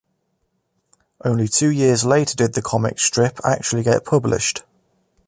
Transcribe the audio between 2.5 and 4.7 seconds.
the comic strip actually get published.